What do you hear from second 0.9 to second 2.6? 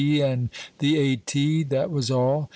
A.T. that was all."